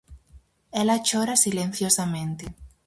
Ela 0.81 0.95
chora 1.07 1.35
silenciosamente. 1.43 2.45